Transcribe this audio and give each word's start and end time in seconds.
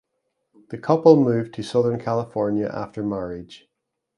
The 0.71 0.79
couple 0.79 1.15
moved 1.15 1.53
to 1.53 1.63
Southern 1.63 1.99
California 1.99 2.65
after 2.65 3.03
marriage. 3.03 3.69